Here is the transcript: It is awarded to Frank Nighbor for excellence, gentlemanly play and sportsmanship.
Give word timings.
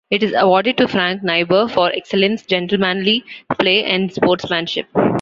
It 0.09 0.23
is 0.23 0.33
awarded 0.35 0.77
to 0.77 0.87
Frank 0.87 1.21
Nighbor 1.21 1.67
for 1.67 1.91
excellence, 1.93 2.43
gentlemanly 2.47 3.23
play 3.59 3.83
and 3.83 4.11
sportsmanship. 4.11 4.87